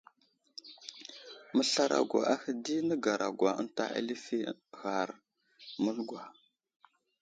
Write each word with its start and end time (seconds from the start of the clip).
Məslarogwa 1.55 2.21
ahe 2.33 2.51
di 2.63 2.75
nəgaragwa 2.87 3.49
ənta 3.61 3.83
alifi 3.97 4.37
ghar 4.79 5.09
məlgwa. 5.83 6.21